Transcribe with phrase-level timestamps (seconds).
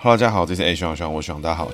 [0.00, 1.68] 哈喽，大家好，这是 A 徐朗徐朗，我徐朗，大家好。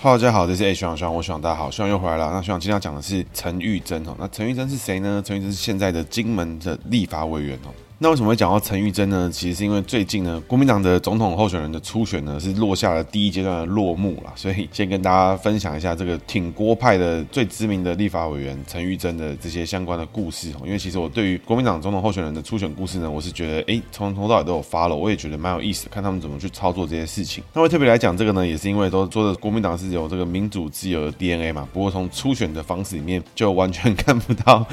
[0.00, 2.30] 哈喽，大家好，这是 A 徐朗徐朗，我徐朗，大家好，徐朗又回来了。
[2.32, 5.22] 那徐朗今天要讲的是陈玉珍哦，那陈玉珍是谁呢？
[5.22, 7.68] 陈玉珍是现在的金门的立法委员哦。
[8.02, 9.30] 那为什么会讲到陈玉珍呢？
[9.32, 14.32] 其实是因为最近呢，国民党的总统候选人的初选呢，是落下了第一阶段的落幕了。
[14.34, 20.48] 所以先跟大家分享一下这个挺郭派的最知名的立法委员陈玉珍的这些相关的故事。
[20.64, 27.44] 因为其实我对于国民党总统候选人的初选故事呢，我是觉得，哎，从头到尾都有发了我也觉得蛮有意思的，看他们怎么去操作这些事情。
[27.52, 31.68] 那会特别来讲这个呢，也是因为都说的国民党是有这个民主自由的 DNA 嘛。
[31.72, 34.66] 不过从初选的方式里面，就完全 看不到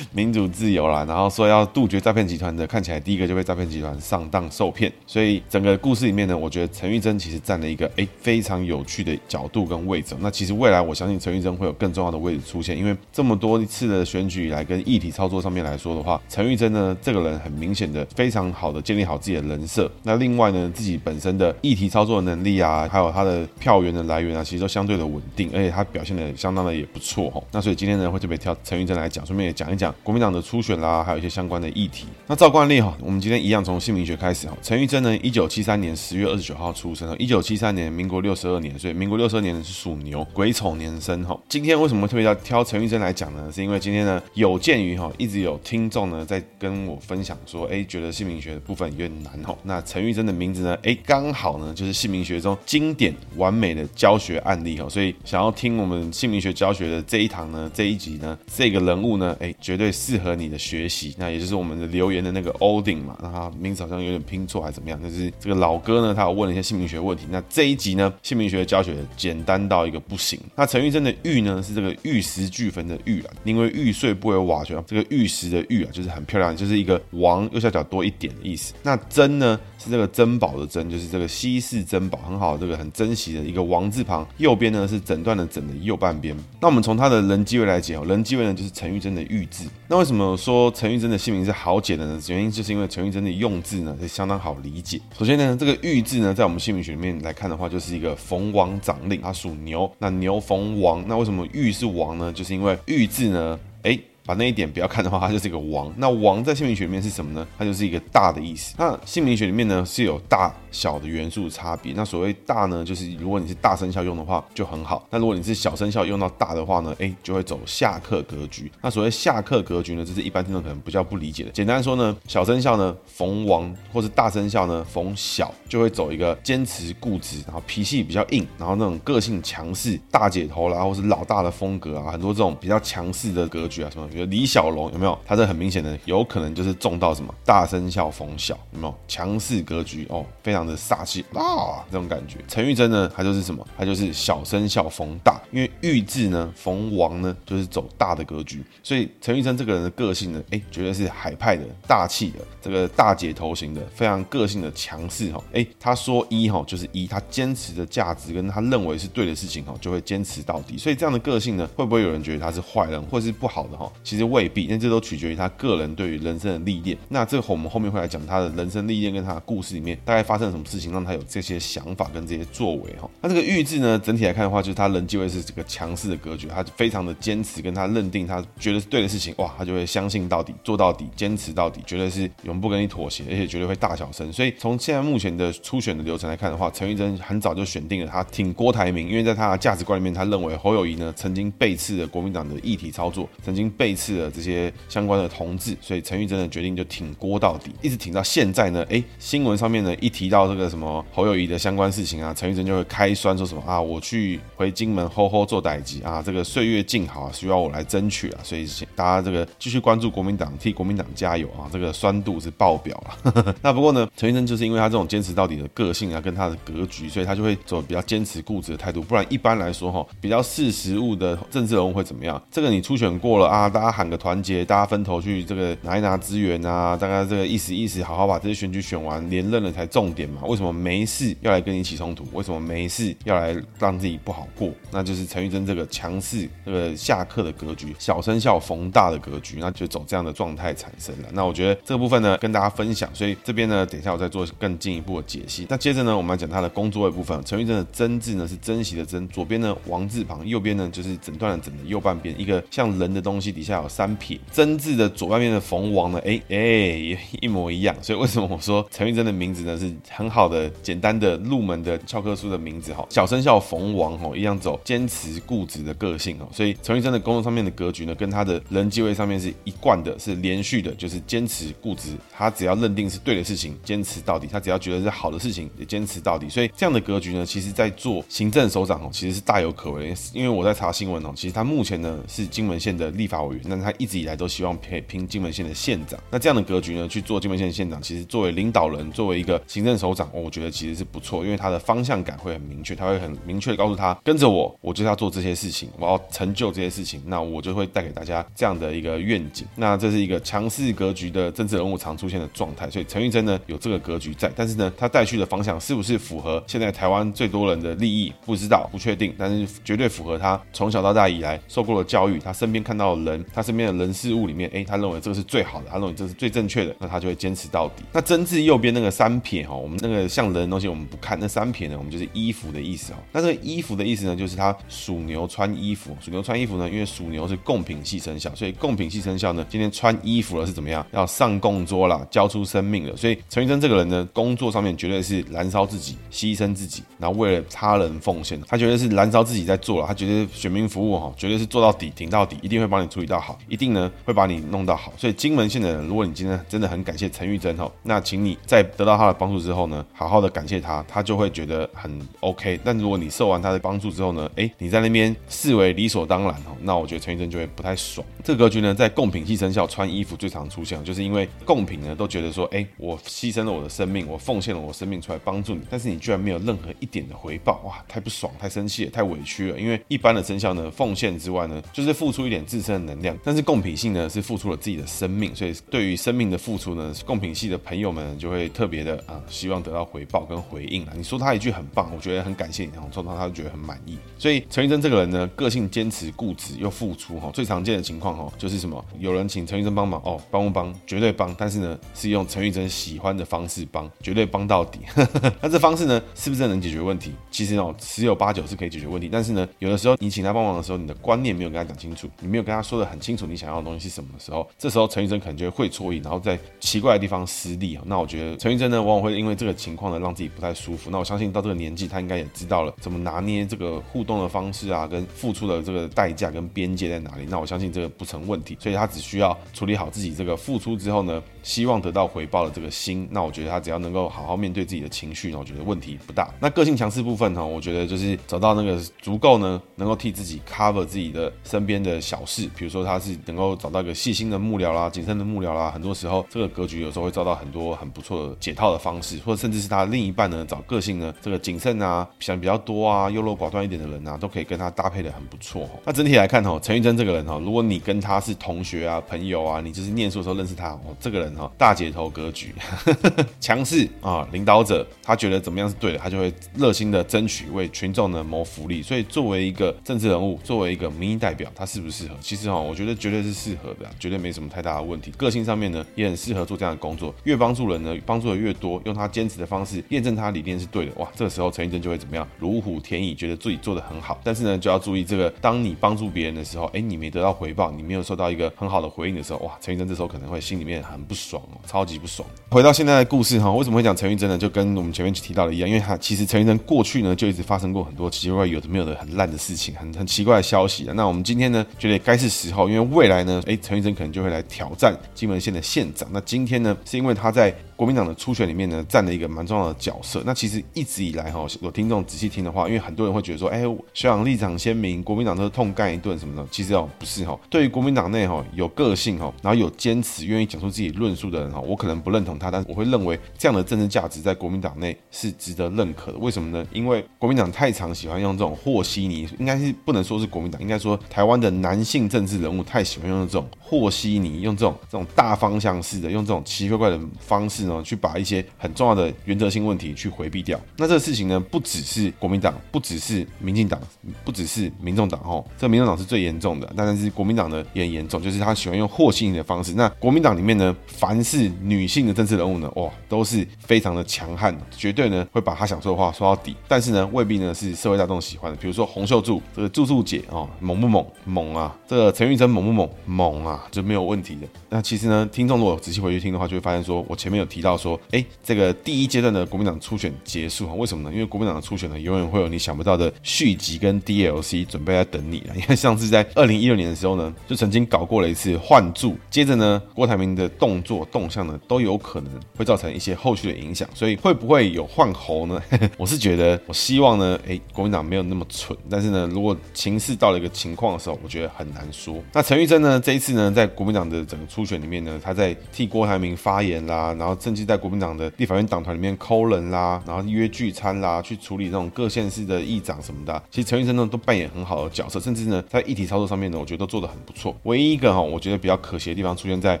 [0.12, 1.04] 民主自由啦。
[1.06, 3.66] 然后说要杜绝诈骗集团的，看起来第一个就被诈骗。
[3.66, 10.14] 集团上当受骗，所以整个故事里面呢，我觉得陈玉珍其实占了一个诶非常有趣的角度跟位置。
[10.20, 19.90] 那其实未来我相信陈玉珍会有更重要的位置出现，因为这么多次的选举以来跟议题操作上面来说的话，陈玉珍呢这个人很明显的非常好的建立好自己的人设。
[20.04, 27.42] 那另外呢，自己本身的议题操作能力啊，还有他的票源的来源啊，其实都相对的稳定，而且他表现的相当的也不错哈。
[27.50, 32.06] 那所以今天呢会特别挑陈玉珍来讲，顺便也讲一讲国民党的初选啦，还有一些相关的议题。
[32.28, 33.62] 那照惯例哈，我们今天一样。
[33.66, 41.36] 从姓名学开始哈，陈玉珍呢，一九七三年十月二十九号出生，一九七三年，民国六十二年，所以民国六十二年是属牛，癸丑年生哈。
[41.48, 43.50] 今天为什么特别要挑陈玉珍来讲呢？
[43.52, 49.56] 是因为今天呢，有鉴于哈，一直有听众呢在跟我分享说，哎，觉得姓名学的部分有点难哈。
[49.64, 61.14] 那陈玉珍的名字呢，哎，刚好呢就是姓名学中经典完美的教学案例哈，所以想要听我们姓名学教学的这一堂呢，这一集呢，这个人物呢，哎，绝对适合你的学习。
[61.18, 63.50] 那也就是我们的留言的那个 Odin 嘛，那他。
[63.58, 65.02] 名字好像有点拼错还是怎么样？
[65.02, 67.24] 就是这个老哥呢，他有问了一些姓名学问题。
[67.30, 70.38] 那这一集呢，姓名学的教学简单到一个不行。
[70.54, 74.82] 那陈玉珍的玉呢，是这个玉石俱焚的玉啊，因为玉碎不为瓦全。
[74.86, 78.74] 这个玉石的玉啊，就是很漂亮，就是一个王右下角多一点的意思。
[78.82, 84.26] 那珍呢，是这个珍宝的珍，就是这个稀世珍宝，很好，这个很珍惜的一个王字旁。
[84.36, 86.36] 右边呢是诊断的诊的右半边。
[86.60, 89.66] 那我们从他的人机位来讲，人机位呢就是陈玉珍的玉字。
[89.88, 92.20] 那为什么说陈玉珍的姓名是好解的呢？
[92.28, 95.00] 原因就是因为陈玉珍的用字呢是相当好理解。
[95.18, 99.90] 首先呢，这个玉字呢，在我们姓名学里面来看的话，就是一个逢王掌令，它属牛。
[99.98, 102.32] 那牛逢王，那为什么玉是王呢？
[102.32, 103.98] 就是因为玉字呢，哎。
[104.26, 105.88] 把那一点不要看的话，它就是一个王。
[105.96, 107.46] 那王在姓名学里面是什么呢？
[107.56, 108.74] 它就是一个大的意思。
[108.76, 111.94] 那姓名学里面呢是有大小的元素差别。
[111.96, 115.06] 那所谓大呢，就是如果你是大生肖用的话就很好。
[115.10, 118.70] 那如果你是小生肖用到大的话呢，哎，就会走下克格局。
[118.82, 121.50] 那所谓下克格局呢，这是一般听众可能比较不理解的。
[121.50, 134.26] 简单说呢，小生肖呢逢王，或是大生肖呢逢小，就会走一个坚持固执，然后脾气比较硬，然后那种个性强势、大姐头啦，或是老大的风格啊，很多这种比较强势的格局啊什么比如。
[134.26, 135.16] 李小龙有没有？
[135.24, 140.26] 他这很明显的，有可能就是中到什么大生肖逢小，有没有强势格局哦？
[140.42, 142.38] 非常的煞气啊，这种感觉。
[142.48, 143.66] 陈玉珍呢，他就是什么？
[143.78, 148.64] 他就是小生肖逢大，因为玉字呢逢王呢，就是走大的格局。
[148.82, 155.42] 所以陈玉珍这个人的个性呢，哎，绝对是海派的大气的，这个大姐头型的，非常个性的强势哈。
[155.52, 160.76] 哎，他说一哈就是一，他坚持的价值跟他认为是对的事情哈，就会坚持到底。
[160.76, 163.90] 所以这样的个性呢，会不会有人觉得他是坏人或是不好的哈？
[164.02, 166.96] 其实未必，那这都取决于他个人对于人生的历练。
[167.08, 173.08] 那这个我们后面会来讲他的人生历练跟他的故事里面大概发生了什么事情，让他有这些想法跟这些作为哈。
[173.20, 184.32] 那这个玉字呢，整体来看的话，就是他人际位是这个强势的格局，他就非常的坚持，跟他认定他觉得是对的事情，哇，他就会相信到底，做到底，坚持到底，绝对是永不跟你妥协，而且绝对会大小声。
[184.32, 194.72] 所以从现在目前的初选的流程来看的话，陈玉珍很早就选定了他挺郭台铭，因为在他的价值观里面，他认为侯友宜呢曾经背刺了国民党的议题操作，曾经背刺了这些。
[194.88, 198.84] 相关的同志，所以陈玉珍的决定就挺郭到底，一直挺到现在呢。
[198.90, 213.54] 哎，新闻上面呢一提到到这个什么侯友谊的相关事情啊，陈玉珍就会开酸说什么啊，我去回金门吼吼做代志啊，这个岁月静好需要我来争取啊，所以大家这个继续关注国民党，替国民党加油啊，这个酸度是爆表了。
[213.62, 219.00] 那不过呢，陈玉珍就是因为他这种坚持到底的个性啊，跟他的格局，所以他就会走比较坚持固执的态度。
[219.00, 222.40] 不然一般来说哈，比较识时务的政治人物会怎么样？
[222.50, 224.66] 这个你初选过了啊，大家喊个团结。
[224.66, 230.42] 大家分头去这个拿一拿资源啊，大家这个意思意思，好好把这些选举选完，连任了才重点点嘛？
[230.46, 232.24] 为什么没事要来跟你起冲突？
[232.32, 234.70] 为什么没事要来让自己不好过？
[234.90, 241.28] 那就是陈玉珍这个强势、这个下课的格局，小生肖逢大的格局，那就走这样的状态产生了。
[241.32, 243.08] 那我觉得这个部分呢，跟大家分享。
[243.14, 245.66] 所以这边呢，等一下我再做更进一步的解析。
[245.68, 247.36] 那接着呢，我们来讲他的工作的部分。
[247.44, 254.38] 陈玉珍的珍字呢是珍惜的珍，左边呢王字旁，右边呢就是整段的整的右半边，一个像人的东西底下有三撇。
[254.50, 257.94] 珍字的左半边的逢王呢，哎哎，一模一样。
[258.02, 263.06] 所以为什么我说陈玉珍的名字呢是很好的、简单的入门的教科书的名字哈？
[263.10, 266.48] 小生肖逢王哈，一样走坚持固执的个性哦。
[266.50, 272.16] 所以陈玉珍的工作上面的格局呢，跟他的人际位上面是一贯的，是连续的，就是坚持固执。
[272.32, 276.48] 他只要认定是对的事情，坚持到底；他只要觉得是好的事情，也坚持到底。
[276.48, 280.14] 所以这样的格局呢，其实在做行政首长哦，其实是大有可为。
[280.32, 286.18] 因为我在查新闻哦，其实他目前呢是金门县的立法委员，但他一直以来都希望可以拼金门县的县长。
[286.30, 299.66] 那这样的格局呢，去做金门县县长，其实作为领导人，作为一个行政首长，我觉得其实是不错，因为他的方向感会很明确，他会很明确的告诉他，跟着我，我就是要做这些事情，我要成就这些事情，那我就会带给大家这样的一个愿景。
[299.74, 308.32] 那这是一个强势格局的政治人物常出现的状态，所以陈玉珍呢有这个格局在，但是呢，他带去的方向是不是符合现在台湾最多人的利益？
[308.44, 318.04] 不知道，不确定，但是绝对符合他从小到大以来受过的教育，他身边看到的人，他身边的人事物里面，哎，他认为这个是最好的，他认为这是最正确的，那他就会坚持到底。
[318.12, 323.16] 那珍字右边那个三撇哈，我们那个像人的东西我们不看，那三撇呢，我们就是衣服的意思哦。
[323.32, 331.04] 那这个衣服的意思呢，就是他属牛穿衣服，属牛穿衣服呢，因为属牛是贡品系生肖，所以贡品系生肖呢，今天穿衣服了是怎么样？
[331.12, 333.16] 要上供桌了，交出生命了。
[333.16, 338.60] 所以陈玉珍这个人呢，工作上面绝对是燃烧自己，牺牲自己，然后为了他人奉献。
[338.68, 345.12] 他绝对是燃烧自己在做了，他绝对选民服务哈，绝对是做到底，挺到底，一定会帮你处理到好，一定呢会把你弄到好。
[345.16, 352.10] 所以金门县的人，如果你今天真的很感谢陈玉珍哈，那请你在得到他的帮助之后呢，好好的感谢他，他就会觉得很
[352.40, 352.78] OK。
[352.84, 358.26] 但如果你受完他的帮助之后呢，哎，你在那边视为理所当然哦，那我觉得陈玉珍就会不太爽。
[358.44, 369.78] 这个格局呢，在贡品系生肖穿衣服最常出现，就是因为贡品呢都觉得说，哎，我牺牲了我的生命，我奉献了我生命出来帮助你，但是你居然没有任何一点的回报，哇，太不爽，太生气了，太委屈了。
[369.78, 381.12] 因为一般的生肖呢，奉献之外呢，就是付出一点自身的能量，但是贡品系呢是付出了自己的生命，所以对于生命的付出呢，贡品系的朋友们就会特别的啊，希望得到回报跟回应啊。
[381.16, 384.18] 你说他一句很棒，我觉得很感谢你，然后说他他就觉得很满意。
[384.38, 389.04] 所以陈玉珍这个人呢，个性坚持固执又付出哈，最常见的情况哈，就是什么？
[389.18, 390.94] 有人请陈玉珍帮忙哦，帮不帮？
[391.06, 395.00] 绝对帮，但是呢，是用陈玉珍喜欢的方式帮，绝对帮到底。
[395.60, 397.32] 那这方式呢，是不是能解决问题？
[397.50, 399.28] 其实哦，十有八九是可以解决问题。
[399.32, 408.02] 但是呢，有的时候你请他帮忙的时候，你的观念没有跟他讲清楚，你没有跟他说的很清楚，你想要的东西是什么的时候，这时候陈玉珍可能就会会错意，然后在奇怪的地方失利啊。
[408.06, 411.10] 那我觉得陈玉珍呢，往往会因为这个情况呢，让自己不太舒服。
[411.10, 417.46] 那我相信到这个年纪，他应该也知道了怎么拿捏这个互动的方式啊，跟付出的这个代价跟边界在哪里。
[417.48, 423.28] 那我相信这个不成问题，所以他只需要处理好自己这个付出之后呢，希望得到回报的这个心。
[423.30, 426.52] 那我觉得他只要能够好好面对自己的情绪，那我觉得问题不大。
[426.60, 445.88] 那个性强势部分哈，我觉得就是找到那个足够呢，能够替自己 cover 自己的身边的小事，比如说他是能够找到一个细心的幕僚啦、谨慎的幕僚啦，很多时候这个格局有时候会遭到很多很不错的解套的方式，或甚至是他另一半呢找个性呢这个谨慎啊、想比较多啊、优柔寡断一点的人啊，都可以跟他搭配的很不错。
[446.04, 452.74] 那整体来看哈，陈玉珍这个人哈，如果你跟他是同学啊、朋友啊，你就是念书的时候认识他哦，这个人哈大姐头格局，
[453.60, 459.02] 强势啊，领导者，他觉得怎么样是对的，他就会热心的争取为群众呢谋福利。
[459.02, 462.34] 所以作为一个政治人物，作为一个民意代表，他适不适合？
[462.40, 465.30] 其实哈，我觉得绝对是适合的，绝对没什么太大的问题。
[465.32, 467.34] 个性上面呢，也很适合做这样的工作。
[467.44, 472.48] 越帮助人呢，帮助的越多，用他坚持的方式验证他理念是对的，哇，这个时候陈玉珍就会怎么样？
[472.58, 474.40] 如虎添翼，觉得自己做得很好。
[474.42, 482.48] 但是呢，就要注意这个，当你帮助别人的时候，哎，你没得到回报，你没有受到一个很好的回应的时候，哇，陈玉珍这时候可能会心里面很不爽哦，超级不爽。
[482.70, 484.56] 回到现在的故事哈，为什么会讲陈玉珍呢？
[484.56, 491.04] 就跟我们前面提到的一样，因为他其实陈玉珍过去呢就一直发生过很多奇奇怪怪、有的没有的很烂的事情，很很奇怪的消息。
[491.14, 496.26] 那我们今天呢，觉得该是时候，因为未来呢，哎，陈玉珍可能就会来挑战金门县的县长。
[496.32, 500.42] 那今天呢，是因为他在国民党的初选里面呢，占了一个蛮重要的角色。
[500.44, 506.68] 那其实一直以来哈，有听众仔细听的话，因为很多人会觉得说，哎，学长立场鲜明，国民党都是痛干一顿什么的。
[506.70, 516.38] 其实哦，不是哈，对于国民党内哈有个性哈，然后有坚持、愿意讲出自己论述的人哈，我可能不认同他，但是我会认为这样的政治价值在国民党内是值得认可的。
[516.38, 516.86] 为什么呢？
[516.92, 527.85] 因为国民党太常喜欢用这种和稀泥，应该是不能说是国民党，应该说台湾的男性政治人物太喜欢用这种和稀泥，用这种这种大方向式的，用这种奇奇怪怪的方式。
[527.86, 530.78] 呢，去把一些很重要的原则性问题去回避掉。
[530.96, 534.00] 那这个事情呢，不只是国民党，不只是民进党，
[534.44, 539.94] 不只是民众党哦，这个民众党是最严重的，但是国民党呢也很严重，就是他喜欢用和稀泥的方式。
[539.94, 546.74] 那国民党里面呢，凡是女性的政治人物呢，哇，都是非常的强悍，绝对呢会把他想说的话说到底。
[546.88, 548.76] 但是呢，未必呢是社会大众喜欢的。
[548.76, 551.24] 比如说洪秀柱这个柱柱姐哦，猛不猛？
[551.44, 551.96] 猛啊！
[552.06, 553.08] 这个陈玉珍猛不猛？
[553.24, 554.66] 猛啊，就没有问题的。
[554.88, 561.30] 那其实呢，听众如果仔细回去听的话，就会发现说，我前面有提提到说，哎，这个第一阶段的国民党初选结束哈，为什么呢？
[561.30, 565.76] 因为国民党的初选呢，永远会有你想不到的续集跟 DLC 准备在等你了。
[565.76, 574.08] 因为上次在二零一六年的时候呢，就曾经搞过了一次换柱，接着呢，郭台铭的动作动向呢，都有可能会造成一些后续的影响。
[574.14, 575.82] 所以会不会有换候呢？
[576.16, 578.96] 我是觉得，我希望呢，哎，国民党没有那么蠢。
[579.10, 582.42] 但是呢，如果情势到了一个情况的时候，我觉得很难说。
[582.54, 593.60] 那陈玉珍呢，这一次呢，在国民党的整个初选里面呢，他在替郭台铭发言啦，然后甚至在国民党的立法院党团里面抠人啦，然后约聚餐啦，去处理这种各县市的议长什么的。
[593.72, 597.74] 其实陈玉生呢，都扮演很好的角色，甚至呢，在议题操作上面呢，我觉得都做得很不错。
[597.82, 600.00] 唯一一个哈，我觉得比较可惜的地方出现在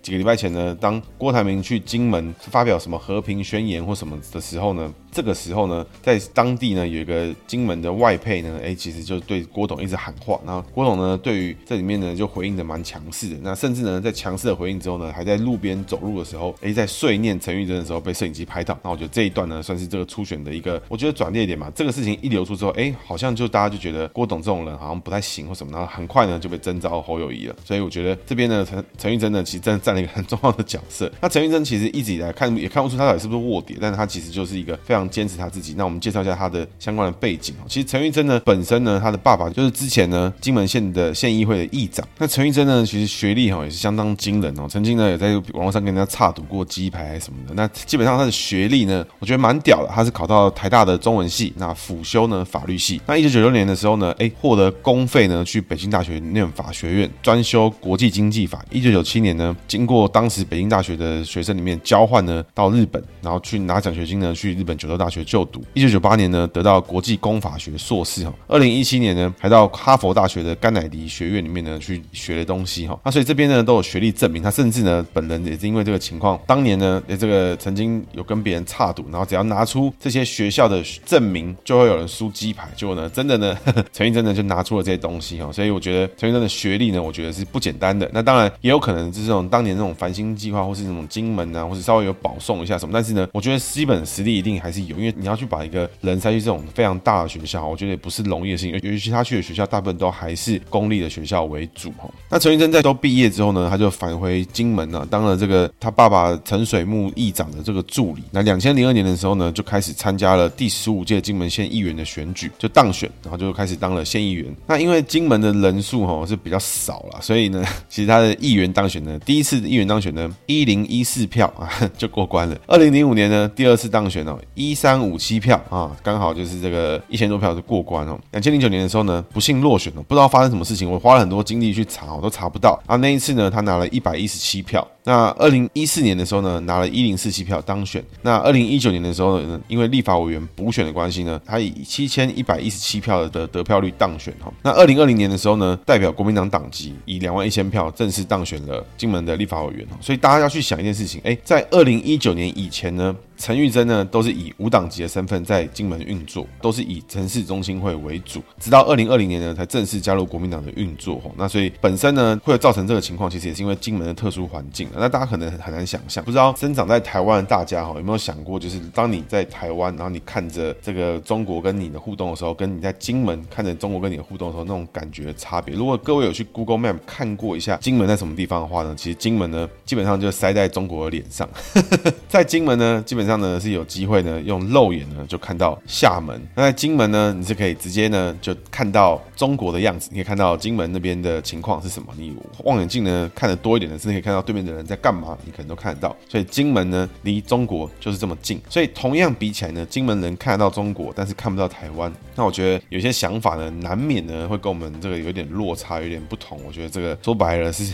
[0.00, 21.68] 几个礼拜前呢，当郭台铭去金门发表什么和平宣言或什么的时候呢，这个时候呢，在当地呢有一个金门的外配呢，哎，其实就对郭董一直喊话，然后郭董呢对于这里面呢就回应的蛮强势的，那甚至呢在强势的回应之后呢，还在路边走路的时候，哎，在碎念陈玉珍的时候被摄影机拍到，那我觉得这一段呢算是这个初选的一个，我觉得转捩点嘛。
[21.74, 27.56] 这个事情一流出之后，哎，好像就大家就觉得郭董这种人好像不太行或什么，然后很快呢就被征召侯友谊了。
[27.64, 31.10] 所以我觉得这边呢陈陈玉珍呢其实真的占了一个很重要的角色。
[31.20, 35.74] 那陈玉珍其实一直以来看也看不出他到底是不是卧底，但是他其实就是一个非常坚持他自己。
[35.76, 37.54] 那我们介绍一下他的相关的背景。
[37.66, 42.06] 其实陈玉珍呢本身呢他的爸爸就是之前呢金门县的县议会的议长。
[42.18, 47.54] 那陈玉珍呢其实学历哈也是相当惊人哦，曾经呢也在网络上跟人家差赌过鸡排什么的。
[47.54, 49.88] 那基本上他的学历呢，我觉得蛮屌的。
[49.88, 53.00] 他是考到台大的中文系，那辅修呢法律系。
[53.06, 58.64] 那一九九六年的时候呢，哎获得公费呢去北京大学念法学院，专修国际经济法。
[58.70, 65.62] 一九九七年呢，经过当时北京大学的学生里面交换呢到日本，然后去拿奖学金呢去日本九州大学就读。
[65.74, 68.34] 一九九八年呢得到国际公法学硕士哈。
[68.48, 72.98] 二零一七年呢还到哈佛大学的甘乃迪学院里面呢去学的东西哈。
[73.04, 82.68] 那所以这边呢都有学历证明，他甚至呢本人也是因为这个情况，当年呢也这个曾经有跟别人差赌，然后只要拿出这些学校的证明，就会有人输鸡排。
[82.76, 83.56] 结果呢真的呢
[83.92, 85.52] 陈玉珍呢就拿出了这些东西哈。
[85.52, 88.08] 所以我觉得陈玉珍的学历呢，我觉得是不简单的。
[88.12, 92.92] 那当然也有可能就是这种当年那种繁星计划，或是那种金门啊，或是稍微有保送一下什么。
[92.92, 98.72] 但是呢，我觉得基本实力一定还是有，因为你要去把一个人塞去这种非常大的学校，我觉得也不是容易的事情。
[98.82, 102.08] 尤其他去的学校大部分都还是公立的学校为主哈。
[102.30, 108.22] 那陈玉珍在都毕业之后呢，他就返回金门呢，当了这个他爸爸陈水木议长的这个助理。
[108.30, 114.46] 那两千零二年的时候呢，就开始参加了第十五届金门县议员的选举，就当选，然后就开始当了县议员。
[114.66, 122.58] 那因为金门的人数哈是比较少了，所以呢， 其实他的议员当选呢，第一次议员当选呢，一零一四票啊就过关了。
[122.66, 128.18] 二零零五年呢，第二次当选哦，一三五七票啊，刚好就是这个一千多票就过关哦。
[128.32, 132.78] 两千零九年的时候呢，不幸落选了，不知道发生什么事情，我花了很多精力去查，我都查不到。
[132.86, 134.86] 啊，那一次呢，他拿了一百一十七票。
[135.08, 138.04] 那二零一四年的时候呢，拿了一零四七票当选。
[138.20, 144.52] 那二零一九年的时候呢，因为立法委员补选的关系呢，他以七千一百一十七票的得票率当选哈。
[144.62, 149.86] 那二零二零年的时候呢，代表国民党党籍以两万一千票正式当选了金门的立法委员。
[149.98, 161.18] 所以大家要去想一件事情，哎，在二零一九年以前呢，陈玉珍呢都是以无党籍的身份在金门运作，都是以城市中心会为主，直到二零二零年呢才正式加入国民党的运作。
[161.38, 164.86] 那所以本身呢会造成这个情况，其实也是因为金门的特殊环境。
[164.98, 175.74] 那大家可能很难想象，不知道生长在台湾的大家哈有没有想过，就是当你在台湾，然后你看着这个中国跟你的互动的时候，跟你在金门看着中国跟你的互动的时候，那种感觉的差别。
[175.74, 181.48] 如果各位有去 Google Map 看过一下金门在什么地方的话呢，其实金门呢基本上就塞在中国的脸上。
[182.28, 186.40] 在金门呢，基本上呢是有机会呢用肉眼呢就看到厦门。
[186.54, 192.08] 那在金门呢，你是可以直接呢就看到中国的样子，你可以看到金门那边的情况是什么。
[192.16, 195.36] 你望远镜呢看得多一点的，是可以看到对面的人在干嘛。
[195.44, 202.12] 你可能都看得到，所以金门呢离中国就是这么近，所以同样比起来呢，金门人看得到中国，但是看不到台湾。
[202.34, 206.58] 那我觉得有些想法呢，难免呢会跟我们这个有点落差，有点不同。
[206.66, 207.92] 我觉得这个说白了是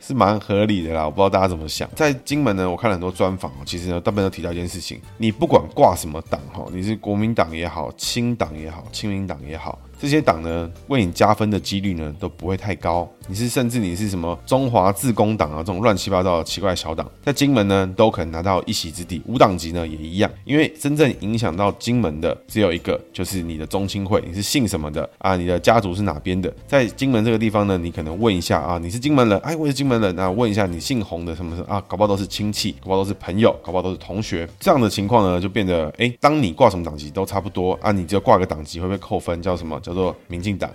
[0.00, 1.88] 是蛮合理的啦，我不知道大家怎么想。
[1.94, 9.78] 在金门呢，我看了很多专访，其实呢大部分都提到一件事情：你不管挂什么党哈，你是国民党也好，亲党也好，亲民党也好。
[9.98, 13.08] 这些党呢，为你加分的几率呢都不会太高。
[13.26, 19.22] 你是甚至你是什么中华自公党啊这种乱七八糟的奇怪小党，在金门呢都可能拿到一席之地。
[19.26, 25.36] 无党籍呢也一样，因为真正影响到金门的只有一个，就是你的宗亲会，你是姓什么的啊？
[25.36, 26.52] 你的家族是哪边的？
[26.66, 29.38] 在金门这个地方呢，你可能问一下啊，你是金门人？
[29.38, 31.82] 哎，我是金门人啊，问一下你姓洪的什么什么啊？
[31.88, 34.48] 搞不好都是亲戚，搞不好都是朋友，搞不好都是同学。
[34.60, 39.80] 这样的情况呢，就变得哎，当你挂什么党籍都差不多啊，你只要挂个党籍会被扣分，叫什么？
[39.80, 40.70] 叫做民进党。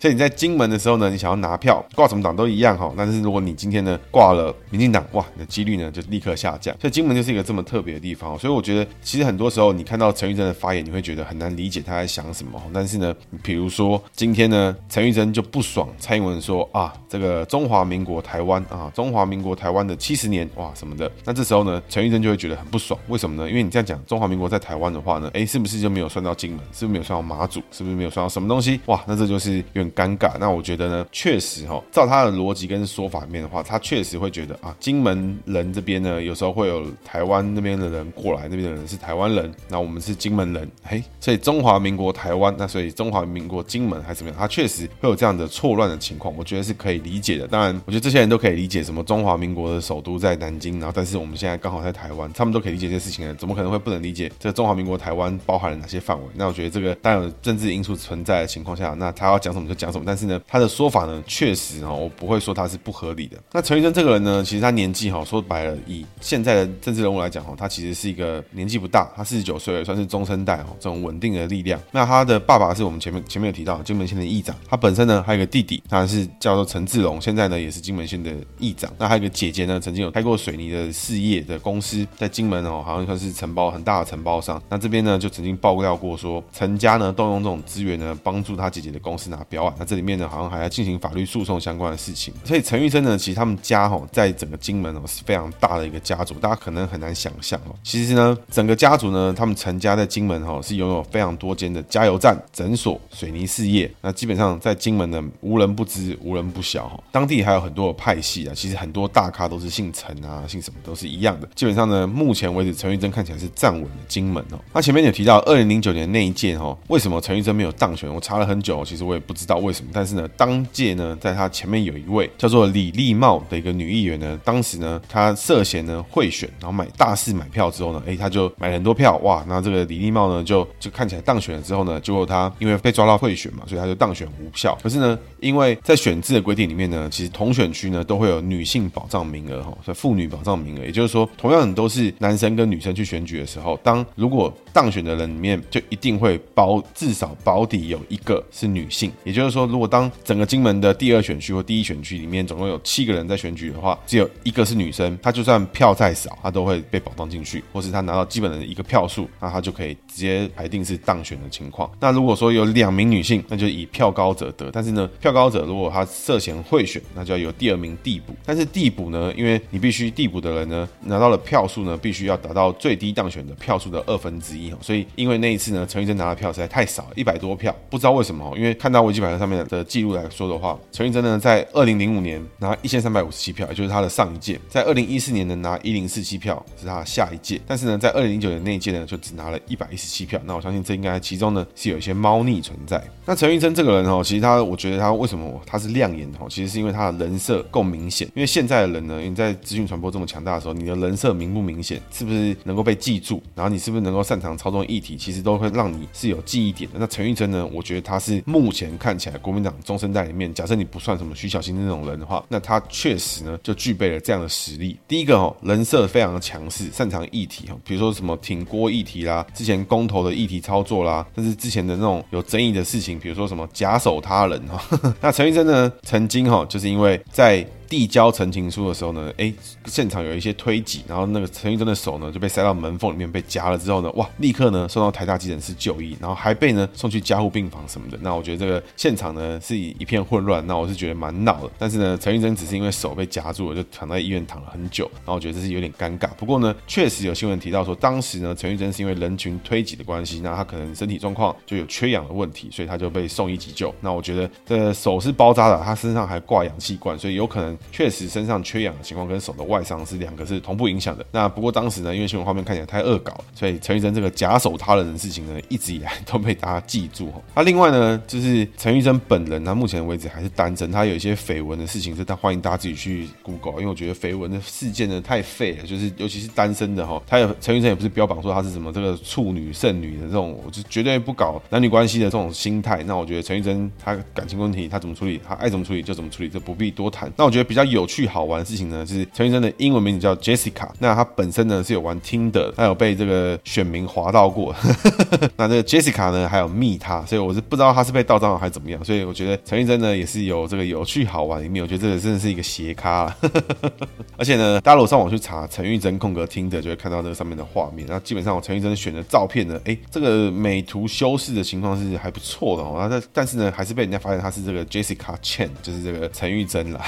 [0.00, 2.92] 所以你在金门的时候呢，你想要拿票挂什么党都一样哈。
[2.96, 6.74] 但是如果你今天呢挂了民进党，哇，你的几率呢就立刻下降。
[6.80, 8.38] 所以金门就是一个这么特别的地方。
[8.38, 12.60] 所以我觉得，其实很多时候你看到陈玉珍的发言，你会觉得很难理解他在想什么。
[12.72, 21.10] 但是呢，比如说今天呢，陈玉珍就不爽蔡英文说啊，这个中华民国台湾啊，中华民国台湾的七十年哇什么的。
[21.24, 22.98] 那这时候呢，陈玉珍就会觉得很不爽。
[23.08, 23.48] 为什么呢？
[23.48, 26.60] 因为你这样讲中华民国在台湾的话呢，哎，是不是就没有算到金门？
[26.72, 27.60] 是不是没有算到马祖？
[27.70, 28.80] 是不是没有算到什么东西？
[28.86, 30.36] 哇，那这就是有点尴尬。
[30.38, 44.38] 那我觉得呢，确实哈，照他的逻辑跟说法里面的话，他确实会觉得啊，金门人这边呢，有时候会有台湾那边的人过来，那边的人是台湾人，那我们是金门人，嘿，所以中华民国台湾，那所以中华民国金门还是怎么样？
[44.38, 47.46] 他确实会有这样的错乱的情况，我觉得是可以理解的。
[47.46, 56.24] 当然，我觉得这些人都可以理解，什么中华民国的首都在南京，然后但是我们现在刚好在台湾，他们都可以理解这些事情的，怎么可能会不能理解这中华民国台湾包含了哪些范围？
[56.34, 63.36] 那我觉得这个当然有政治因素存在的情况下，那他要讲什么就讲什么，但是呢，他的说法呢，确实哈，我不会说他是不合理的。
[63.52, 71.80] 那陈玉珍这个人呢，其实他年纪哈，说白了，以现在的政治人物来讲哈，他其实是一个年纪不大，他四十九岁了，算是中生代哦，这种稳定的力量。
[71.90, 78.92] 那他的爸爸是我们前面前面有提到金门县的议长，他本身呢还有个弟弟，他是叫做陈志龙，现在呢也是金门县的议长。
[78.98, 84.62] 那还有个姐姐呢，曾经有开过水泥的事业的公司，在金门哦，好像算是承包很大的承包商。
[84.68, 89.74] 那这边呢就曾经爆料过说，陈家呢动用这种资源呢帮助他姐姐的公司拿标案。
[89.78, 92.34] 那这里面呢好像还要进行法律诉讼相关的事情。
[92.44, 97.74] 所以陈玉珍呢，其实他们家哈在整个金门哦是非常大的一个家族，大家可能很难想象哦。
[97.82, 103.90] 其实呢，整个家族呢，他们陈家在金门哈是拥有非常多间的加油站、诊所、水泥事业。
[104.02, 107.00] 那基本上在金门呢，无人不知、无人不晓哈。
[107.10, 111.48] 当地还有很多的派系啊，其实很多大咖都是姓陈啊，姓什么都是一样的。
[111.54, 114.58] 基本上呢，目前为止，陈玉珍看起来是站稳了金门哦。
[114.72, 118.12] 那前面有提到二零零九年那一届哈，为什么陈玉珍没有当选？
[118.12, 119.90] 我查了很久，其实我也不知道为什么。
[119.92, 134.76] 但是呢，当届呢，在他前面有一位叫做李丽茂的一个女议员呢，当时呢，她涉嫌呢贿选，然后买大肆买票之后呢，哎，她就买了很多票，哇，那这个李丽茂呢，就就看起来当选了之后呢，结果她因为被抓到贿选嘛，所以她就当选无效。
[134.82, 161.90] 可是呢，因为在选制的规定里面呢，其实同选区呢都会有女性保障名额哈，所以妇女保障名额，也就是说，同样都是男生跟女生去选举的时候，当如果当选的人里面就一定会保至少保底有一个是女性，也就是说，如果当整个金门的第二选区或第一选区里面总共有七个人在选举的话，只有一个是女生，她就算票再少，她都会被保障进去，或是她拿到基本的一个票数，那她就可以直接排定是当选的情况。
[161.98, 164.70] 那如果说有两名女性，那就以票高者得。
[164.70, 168.32] 但是呢，票高者如果他涉嫌贿选，那就要由第二名递补。
[168.46, 174.67] 但是递补呢，因为你必须递补的人呢拿到了票数呢，必须要达到最低当选的票数的二分之一。
[174.80, 178.52] 所以因为那一次呢，陈玉珍拿的票实在太少，一百多票，不知道为什么。
[178.56, 187.60] 因为看到维基百科上面的记录来说的话，陈玉珍呢在二零零五年拿一千三百五十七票，也就是他的上一届；在二零一四年呢拿一零四七票，是他的下一届。
[187.66, 190.40] 但是呢，在二零零九年那一届呢，就只拿了一百一十七票。
[190.44, 193.02] 那我相信这应该其中呢是有一些猫腻存在。
[193.24, 198.26] 那陈玉珍这个人哦，其实他我觉得他为什么他是亮眼的哦，其实是因为他的人设够明显。
[198.34, 206.96] 因为现在的人呢，因为在资讯传播这么强大的时候，你的人设明不明显，是不是能够被记住，然后你是不是能够擅长操纵议题，其实都会让你是有记忆点的。
[206.98, 214.98] 那陈玉珍呢，我觉得他是目前看起来国民党中生代里面，假设你不算什么徐小新那种人的话，那他确实呢就具备了这样的实力。
[215.06, 224.82] 第一个哦，人设非常的强势，擅长议题哦，比如说什么挺郭议题啦，之前公投的议题操作啦，甚至之前的那种有争议的事情，比如说什么假手他人哈。
[225.20, 229.52] 那陈玉珍呢，曾经哈就是因为在递交陈情书的时候呢，哎，
[229.86, 238.18] 现场有一些推挤，然后那个陈玉珍的手呢就被塞到门缝里面被夹了之后呢，哇，立刻呢送到台大急诊室就医，然后还被呢送去加护病房什么的。
[238.20, 241.70] 那我觉得这个现场呢是一片混乱，那我是觉得蛮闹的。
[241.78, 246.28] 但是呢，陈玉珍只是因为手被夹住了，就躺在医院躺了很久，然后我觉得这是有点尴尬。
[246.36, 253.94] 不过呢，确实有新闻提到说，当时呢陈玉珍是因为人群推挤的关系，那他可能身体状况就有缺氧的问题，所以他就被送医急救。
[254.02, 257.77] 那我觉得这手是包扎的，他身上还挂氧气罐，所以有可能。
[257.90, 261.24] 确实身上缺氧的情况跟手的外伤是两个是同步影响的。
[261.32, 267.32] 那不过当时呢，因为新闻画面看起来太恶搞，所以陈玉珍这个假手他人的事情呢，一直以来都被大家记住。
[267.54, 283.02] 那另外呢，就是陈玉珍本人，他目前为止还是单身，他有一些绯闻的事情，是他欢迎大家自己去 Google，因为我觉得绯闻的事件呢太废了，就是尤其是单身的哈，他有陈玉珍也不是标榜说他是什么这个处女剩女的这种，我就绝对不搞男女关系的这种心态。
[283.04, 287.30] 那我觉得陈玉珍他感情问题他怎么处理，他爱怎么处理就怎么处理，这不必多谈。
[287.36, 294.74] 那我觉得比较有趣好玩的事情呢，就是陈玉珍的英文名字叫 Jessica，那他本身呢是有玩 Tinder，他有被这个选民划到过。
[295.56, 299.04] 那这个 Jessica 呢还有密他，所以我是不知道他是被盗账号还是怎么样。
[299.04, 303.32] 所以我觉得陈玉珍呢也是有这个有趣好玩的一面，我觉得这个真的是一个斜咖。
[304.38, 308.06] 而且呢，大家如果上网去查陈玉珍空格 Tinder，就会看到这个上面的画面。
[308.08, 313.06] 那基本上我陈玉珍选的照片呢，哎，这个美图修饰的情况是还不错的哦。
[313.10, 317.04] 那但是呢，还是被人家发现他是这个 Jessica Chen，就是这个陈玉珍啦。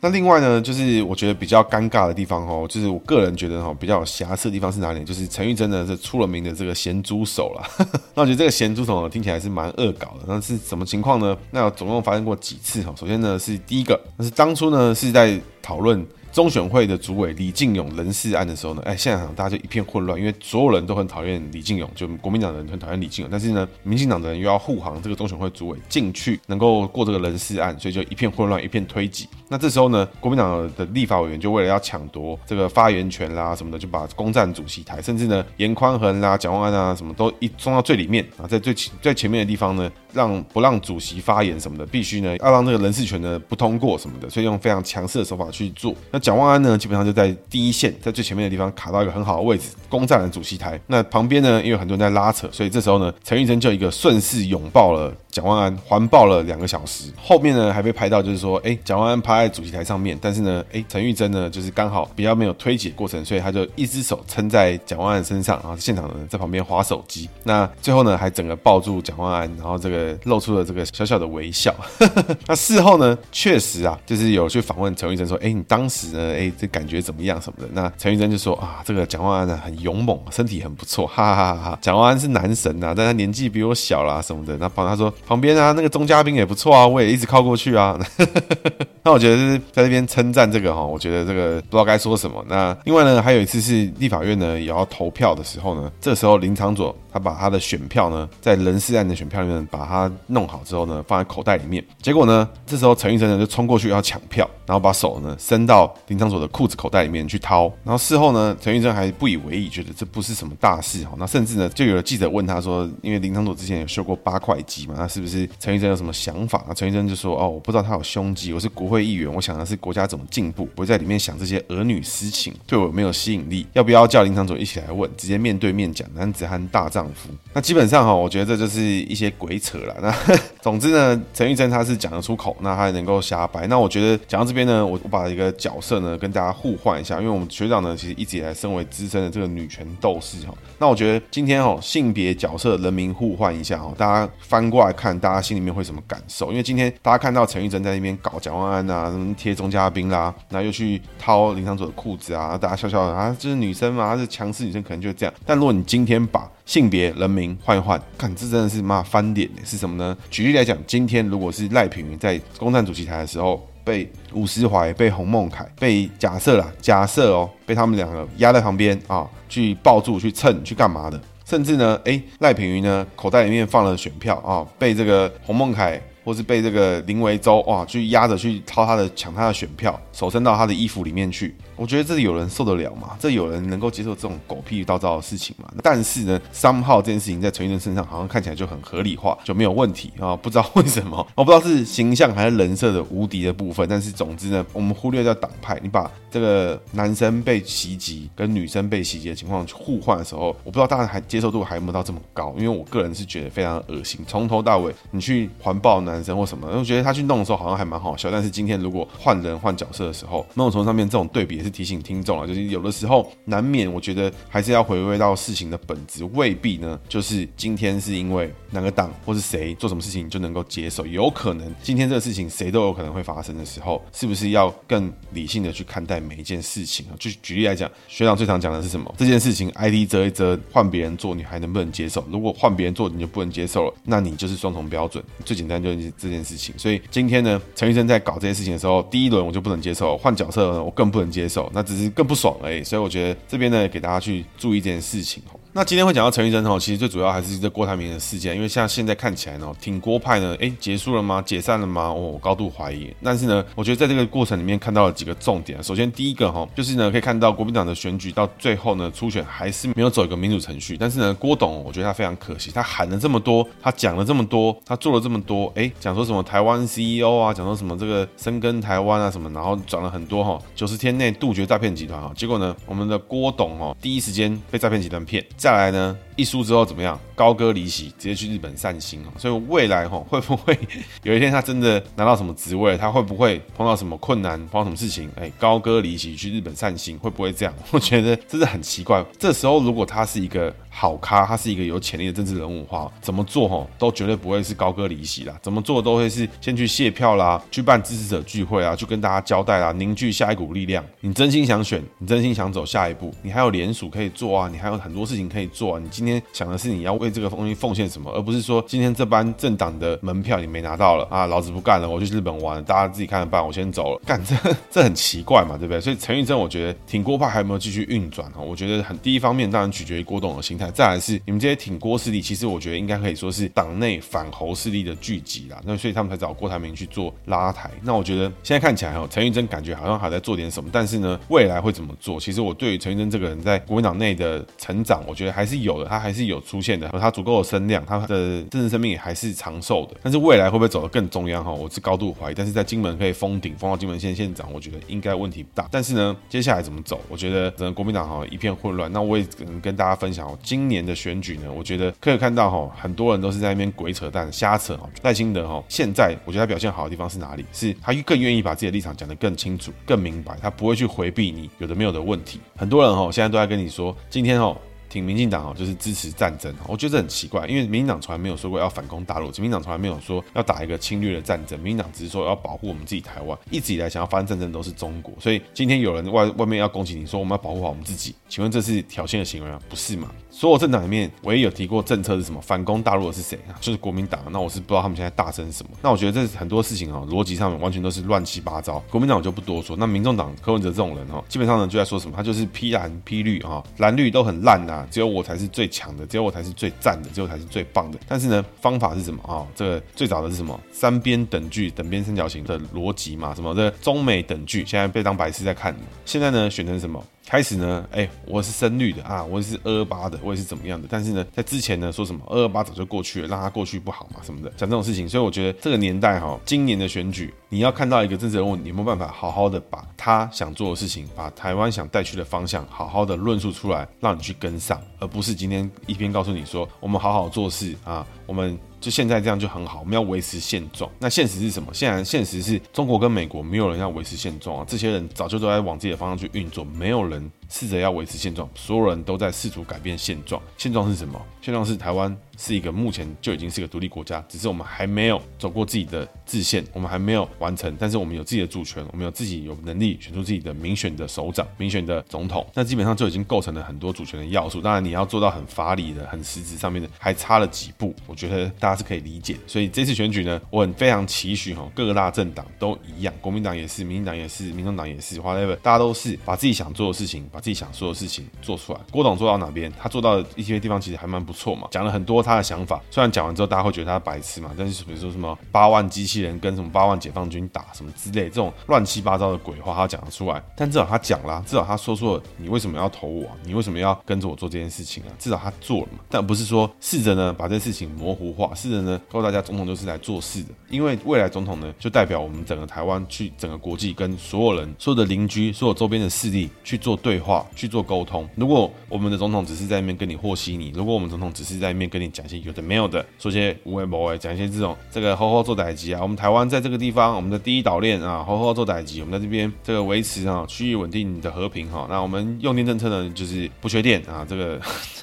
[0.00, 5.02] 那另外呢，就是我觉得比较尴尬的地方哦，就是我个人觉得哈，比较有瑕疵的地方是哪里？
[5.04, 7.86] 就是陈玉珍呢是出了名的这个咸猪手啦。
[8.14, 10.24] 那我觉得这个咸猪手呢听起来是蛮恶搞的。
[10.26, 11.36] 那是什么情况呢？
[11.50, 12.94] 那总共发生过几次哈？
[12.96, 16.06] 首先呢是第一个，那是当初呢是在讨论。
[16.36, 29.26] 中选会的主委李进勇人事案的时候呢，哎，现场大家就一片混乱，因为所有人都很讨厌李进勇，就国民党的人很讨厌李进勇，但是呢，民进党的人又要护航这个中选会主委进去能够过这个人事案，所以就一片混乱，一片推挤。
[29.48, 45.94] 那这时候呢，国民党的立法委员就为了要抢夺这个发言权啦什么的，就把攻占主席台，甚至呢，严宽恒啦、蒋万安啊什么都一冲到最里面啊，在最前最前面的地方呢，让不让主席发言什么的，必须呢要让这个人事权呢不通过什么的，所以用非常强势的手法去做。
[46.10, 50.76] 那蒋万安呢，基本上就在第一线，在最前面的地方卡到一个很好的位置，攻占了主席台。
[50.88, 57.12] 那旁边呢，因为很多人在拉扯，所以这时候呢，陈玉珍就一个顺势拥抱了蒋万安，环抱了两个小时。
[57.22, 67.28] 后面呢，还被拍到就是说，哎，蒋万安趴在主席台上面，但是呢，哎，陈玉珍呢，就是刚好比较没有推挤过程，所以他就一只手撑在蒋万安身上，然后现场的人在旁边划手机。
[67.44, 71.74] 那最后呢，还整个抱住蒋万安，然后这个露出了这个小小的微笑。
[72.48, 76.50] 那事后呢，确实啊，就是有去访问陈玉珍说，哎，你当时呢，哎。
[76.58, 77.68] 这感觉怎么样什么的？
[77.74, 81.78] 那陈玉珍就说啊，这个蒋万安呢很勇猛，身体很不错，哈哈哈哈。
[81.82, 84.56] 蒋万安是男神呐、啊，但他年纪比我小啦什么的。
[84.56, 87.98] 那帮他说旁边啊那个钟嘉宾也不错啊，我也一直靠过去啊。
[89.02, 92.44] 那我觉得是在这边称赞这个哈，我觉得这个不知道该说什么。
[92.48, 106.46] 那另外呢，还有一次是立法院呢也要投票的时候呢，这时候林长佐他把他的选票呢在人事案的选票里面把它弄好之后呢放在口袋里面，结果呢这时候陈玉珍呢就冲过去要抢票，然后把手呢伸到林昶佐的。
[106.56, 111.14] 裤子口袋里面去掏，然后事后呢，陈玉珍还不以为意，觉得这不是什么大事哈。
[111.18, 116.64] 那甚至呢，就有记者问他说，因为林昶佐之前有修过八块肌嘛，那是不是陈玉珍有什么想法？
[116.66, 123.66] 那陈玉珍就说，哦，我不知道他有胸肌，我是国会议员，我想的是国家怎么进步，不在里面想这些儿女私情，对我有没有吸引力？
[123.74, 125.10] 要不要叫林昶佐一起来问？
[125.18, 127.28] 直接面对面讲，男子汉大丈丈夫。
[127.52, 129.94] 那基本上哈，我觉得这就是一些鬼扯了。
[130.02, 130.12] 那
[130.60, 133.66] 总之呢，陈玉珍她是讲得出口，那他还能够瞎掰。
[133.68, 146.50] 那我觉得讲到这边呢，我我把一个角色呢跟大家互换一下，因为我们学长呢，其实一直以来身为资深的这个女权斗士哈，那我觉得今天哦，性别角色人名互换一下哦，大家翻过来看，大家心里面会什么感受？
[146.50, 155.34] 因为今天大家看到陈玉珍在那边搞蒋万安啊，什么贴钟嘉宾啦，然后又去掏林昶佐的裤子啊，大家笑笑啊，这是女生嘛，她是强势女生，可能就这样。
[155.44, 160.14] 但如果你今天把性别人名换一换，看这真的是妈翻脸的，是什么呢？
[160.30, 163.66] 举例来讲，今天如果是赖品妤在攻占主席台的时候。
[163.86, 171.20] 被吴思怀、被洪孟凯、被假设啦，假设哦，被他们两个压在旁边啊，去抱住、去蹭、去干嘛的？
[171.44, 181.54] 甚至呢，哎，赖品妤呢，口袋里面放了选票啊，被这个洪孟凯或是被这个林维洲哇，去压着去掏他的、抢他的选票，手伸到他的衣服里面去。
[181.76, 183.16] 我觉得这里有人受得了吗？
[183.20, 185.70] 这有人能够接受这种狗屁倒灶的事情吗？
[185.84, 190.34] 但是呢三号这件事情在陈玉珍身上好像看起来就很合理化，就没有问题啊？
[190.34, 193.86] 不知道为什么，我不知道是形象还是人设的无敌的部分。
[193.88, 202.52] 但是总之呢，我们忽略掉党派，你把这个男生被袭击跟女生被袭击的情况互换的时候，我不知道大家还接受度还有没有到这么高？
[202.58, 208.30] 因为我个人是觉得非常恶心，从头到尾你去环抱男男生或什么，我觉得他去弄的时候好像还蛮好笑。
[208.30, 211.66] 但是今天如果换人换角色的时候，那我从上面这种对比也。
[211.66, 227.18] 是提醒听众啊，就是有的时候难免，我觉得还是要回归到事情的本质，未必呢，就是今天是因为哪个党或是谁做什么事情就能够接受，有可能今天这个事情谁都有可能会发生的时候，是不是要更理性的去看待每一件事情啊？
[227.18, 229.12] 就举例来讲，学长最常讲的是什么？
[229.18, 232.24] 这件事情 ID 遮一遮，换别人做，你还能不能接受？
[232.30, 235.20] 如果换别人做你就不能接受了，那你就是双重标准。
[235.44, 236.74] 最简单就是这件事情。
[236.78, 242.84] 所以今天呢，陈医生在搞这件事情的时候，第一轮我就不能接受，换角色呢我更不能接受，那只是更不爽而已。
[242.84, 245.42] 所以我觉得这边呢，给大家去注意一件事情。
[245.76, 251.42] 那今天会讲到陈玉珍哦，其实最主要还是这郭台铭的事件，因为像现在看起来呢，挺郭派呢，哎，结束了吗？
[251.44, 252.04] 解散了吗？
[252.04, 253.14] 哦，我高度怀疑。
[253.22, 255.84] 但是呢，我觉得在这个过程里面看到了几个重点。
[255.84, 260.96] 首先第一个哈，就是呢可以看到国民党的选举到最后呢初选还是没有走一个民主程序。
[260.98, 276.16] 但是呢，郭董我觉得他非常可惜，他喊了这么多，他讲了这么多，他做了这么多，哎，讲说什么台湾 CEO 啊，讲说什么这个深耕台湾啊什么，然后转了很多哈，九十天内杜绝诈骗集团哈，结果呢，我们的郭董哦第一时间被诈骗集团骗，下来呢。
[276.36, 277.18] 一输之后怎么样？
[277.34, 279.32] 高歌离席，直接去日本散心哦。
[279.38, 280.78] 所以未来哈会不会
[281.22, 282.96] 有一天他真的拿到什么职位？
[282.96, 284.58] 他会不会碰到什么困难？
[284.68, 285.30] 碰到什么事情？
[285.36, 287.74] 哎，高歌离席去日本散心，会不会这样？
[287.90, 289.24] 我觉得这是很奇怪。
[289.38, 295.58] 这时候如果他是一个好咖，他是一个有潜力的政治人物的话，怎么做哈都绝对不会是高歌离席啦。
[295.62, 301.04] 怎么做都会是先去卸票啦，去办支持者聚会啊，去跟大家交代啦，凝聚下一股力量。
[301.20, 306.00] 你真心想选，你真心想走下一步，你还有联署可以做啊，你还有很多事情可以做啊。
[306.02, 314.20] 你今今天想的是你要为这个东西奉献什么，而不是说今天这班政党的门票你没拿到了啊，老子不干了，我去日本玩，大家自己看着办，我先走了。
[314.26, 314.56] 干 这
[314.90, 316.00] 这很奇怪嘛，对不对？
[316.00, 318.58] 所以陈玉珍，我觉得挺郭派还没有继续运转啊？
[318.58, 325.80] 我觉得很第一方面当然取决于郭董的心态，再来是你们这些挺郭势力，其实我觉得应该可以说是党内反侯势力的聚集啦。
[325.84, 327.88] 那所以他们才找郭台铭去做拉台。
[328.02, 332.40] 那我觉得现在看起来哈，陈玉珍感觉好像还在做点什么，但是呢，未来会怎么做？
[332.40, 336.06] 其实我对于陈玉珍这个人在国民党内的成长，我觉得还是有的。
[336.06, 340.16] 他他还是有出现的，和他足够的声量，他的政治生命也还是长寿的。
[340.22, 341.70] 但是未来会不会走得更中央哈？
[341.70, 342.54] 我是高度怀疑。
[342.54, 345.86] 但是在金门可以封顶，封到金门县县长，我觉得应该问题不大。
[345.90, 347.20] 但是呢，接下来怎么走？
[347.28, 349.12] 我觉得整个国民党哈一片混乱。
[349.12, 355.06] 那我也可能跟大家分享哦，今年的选举呢，我觉得可以看到哈，很多人都是在那边鬼扯淡、瞎扯哈。
[355.22, 357.64] 赖清德哈，现在我觉得他表现好的地方是哪里？
[357.72, 362.60] 是他更愿意把自己的立场讲得更清楚、更明白，他不会去回避你有的没有的问题。
[362.76, 364.74] 很多人哈现在都在跟你说，今天哈。
[365.08, 366.74] 挺民进党哦，就是支持战争。
[366.86, 371.78] 我觉得这很奇怪，因为民进党从来没有说过要反攻大陆，民进党从来没有说要打一个侵略的战争。
[371.80, 375.32] 民进党只是说要保护我们自己台湾，一直以来想要发生战争都是中国。
[375.40, 379.80] 所以今天有人外外面要攻击你说我们要保护好我们自己，请问这是挑衅的行为吗？
[379.88, 380.30] 不是吗？
[380.58, 382.58] 所有政党里面唯一有提过政策是什么？
[382.62, 383.76] 反攻大陆的是谁啊？
[383.78, 384.40] 就是国民党。
[384.50, 385.90] 那我是不知道他们现在大声什么。
[386.00, 388.98] 那我觉得这很多事情啊，逻辑上面完全都是乱七八糟。
[389.10, 389.94] 国民党我就不多说。
[389.98, 392.32] 那民众党柯文哲这种人哈，基本上呢就在说什么？
[392.34, 398.18] 他就是批蓝批绿啊，蓝绿都很烂呐，只有我才是最强的，只有我才是最赞的，只有才是最棒的。
[398.26, 399.60] 但是呢，方法是什么啊？
[399.74, 400.80] 这个最早的是什么？
[400.90, 403.54] 三边等距、等边三角形的逻辑嘛？
[403.54, 404.86] 什么这中美等距？
[404.86, 405.94] 现在被当白痴在看。
[406.24, 407.22] 现在呢，选成什么？
[407.48, 411.06] 开始呢，哎、我是深绿的啊，我是二二八的，我也是怎么样的？
[411.08, 415.28] 但是呢，在之前呢，说什么二二八早就过去了，让它过去不好嘛，什么的，讲这种事情。
[415.28, 428.78] 所以我觉得这个年代哈，今年的选举，你要看到一个政治人物，你有没有办法好好的把他想做的事情，把台湾想带去的方向，好好的论述出来，让你去跟上，而不是今天一边告诉你说，我们好好做事啊，我们。
[428.98, 431.08] 就现在这样就很好，我们要维持现状。
[431.20, 431.92] 那现实是什么？
[431.92, 440.60] 现在现实是中国跟美国没有人要维持现状啊，这些人早就都在往自己的方向去运作，没有人试着要维持现状，所有人都在试图改变现状。
[440.76, 441.40] 现状是什么？
[441.60, 454.80] 现状是台湾是一个目前就已经是个独立国家，只是我们还没有走过自己的制宪，我们还没有完成，但是我们有自己的主权，我们有自己有能力选出自己的民选的首长、民选的总统，那基本上就已经构成了很多主权的要素。
[454.80, 458.14] 当然，你要做到很法理的、很实质上面的，还差了几步。
[458.26, 459.60] 我觉得大家是可以理解的。
[459.66, 469.00] 所以这次选举呢，我很非常期许哈，各个大政党都一样，国民党也是，民进党也是，民众党也是，whatever，大家都是把自己想做的事情，把自己想说的事情做出来。
[469.10, 469.90] 郭董做到哪边？
[469.98, 473.00] 他做到的一些地方其实还蛮不错嘛，讲了很多他的想法。
[473.10, 480.62] 虽然讲完之后大家会觉得他白痴嘛，但是比如说什么八万机器人跟什么八万解放军打什么之类这种乱七八糟的鬼话，他讲得出来。
[480.76, 485.32] 但至少他讲了，至少他说出了你为什么要投我，你为什么要跟着我做这件事情啊？
[485.38, 490.68] 至少他做了嘛，但不是说试着呢把这事情模糊化，试着呢告诉大家总统就是来做事的。
[490.90, 498.48] 因为未来总统呢就代表我们整个台湾去整个国际跟所有人、所有的邻居、所有周边的势力去做对话、去做沟通。
[498.56, 512.06] 如果我们的总统只是在那边跟你和稀泥，如果我们总统只是在那边跟你讲一些有的没有的，说些无谓无谓，讲一些这种这个好好做代志啊，我们台湾在这个地方，我们的第一岛链啊，好好做代志，我们在这边这个维持啊区域稳定的和平哈。
[512.10, 514.80] 那我们用电政策呢，就是不缺电啊，这个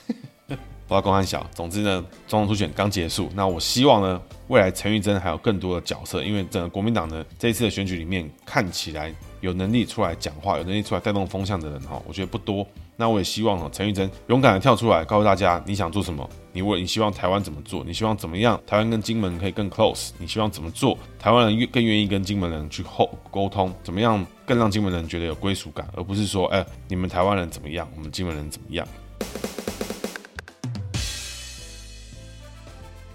[0.47, 1.45] 不知道公安小。
[1.53, 12.65] 总之呢，总统初选刚结束，那我希望呢，未来陈玉珍还有更多的角色，因为整个国民党呢这一次的选举里面看起来有能力出来讲话、有能力出来带动风向的人哈，我觉得不多。
[12.95, 16.27] 那我也希望哦，陈玉珍勇敢的跳出来，告诉大家你想做什么。
[16.53, 17.83] 你问你希望台湾怎么做？
[17.83, 18.57] 你希望怎么样？
[18.65, 20.11] 台湾跟金门可以更 close？
[20.17, 20.97] 你希望怎么做？
[21.19, 23.73] 台湾人越更愿意跟金门人去沟沟通？
[23.83, 25.85] 怎么样更让金门人觉得有归属感？
[25.93, 27.85] 而不是说，哎、你们台湾人怎么样？
[27.97, 28.87] 我们金门人怎么样？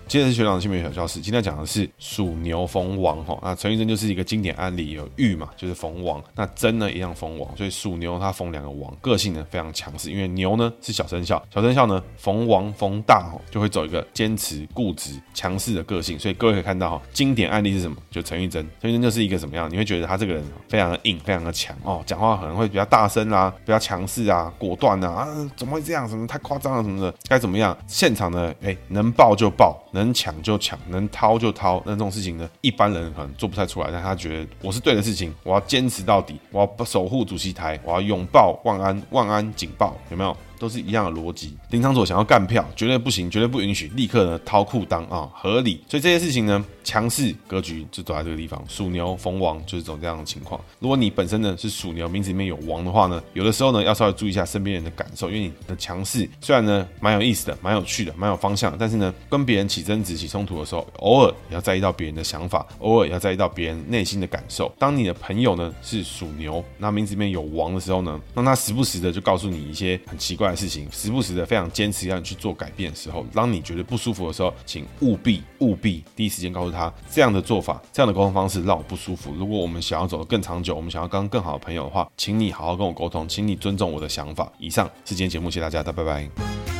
[0.08, 17.96] 接着是学长的新闻小教室，今天讲的是属牛逢王哈，那陈玉珍就是一个经典案例，有玉嘛，就是逢王，那真呢一样逢王，所以属牛它逢两个王，个性呢非常强势，因为牛呢是小生肖，小生肖呢逢王逢大哈，就会走一个坚持固执强势的个性，所以各位可以看到哈，经典案例是什么？
[18.10, 19.70] 就陈玉珍，陈玉珍就是一个怎么样？
[19.70, 26.08] 你会觉得他这个人非常的硬，非常的强哦，讲话可能会比较大声啦，比较强势啊，果断啊，啊怎么会这样？
[26.08, 27.14] 什么太夸张了什么的？
[27.28, 27.76] 该怎么样？
[27.86, 29.78] 现场呢，哎，能爆就爆。
[29.98, 33.90] 能抢就抢，能掏就掏，那这种事情呢，一般人可能做不太出来。
[33.90, 40.36] 但他觉得我是对的事情，我要坚持到底，我要守护主席台，我要拥抱万安，万安警报，有没有？
[40.58, 41.56] 都是一样的逻辑。
[41.70, 45.80] 林场佐想要干票，绝对不行，绝对不允许，立刻呢掏裤裆啊，合理。
[45.88, 48.62] 所以这些事情呢，强势格局就走在这个地方。
[48.68, 50.60] 属牛逢王就是走这样的情况。
[50.78, 64.72] 如果你本身呢是属牛，名字里面有王的话呢，有的时候呢要稍微注意一下身边人的感受，因为你的强势虽然呢蛮有意思的，蛮有趣的，蛮有方向，但是呢跟别人起争执、起冲突的时候，偶尔也要在意到别人的想法，偶尔也要在意到别人内心的感受。
[64.78, 79.34] 当你的朋友呢是属牛，那名字里面有王的时候呢，让他时不时的就告诉你一些很奇怪的事情，时不时的非常坚持让你去做改变的时候，当你觉得不舒服的时候，请务必务必第一时间告诉他，这样的做法，这样的沟通方式让我不舒服。
[79.34, 84.50] 如果我们想要走得更长久，我们想要刚更好的朋友的话，请你好好跟我沟通，请你尊重我的想法。
[84.58, 86.77] 以上是今天节目，谢谢大家，大家拜拜。